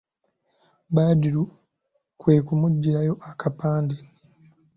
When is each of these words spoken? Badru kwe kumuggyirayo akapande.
Badru 0.95 1.43
kwe 2.19 2.35
kumuggyirayo 2.45 3.13
akapande. 3.29 3.95